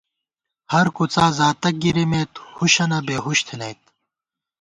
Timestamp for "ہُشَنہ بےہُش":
2.57-3.39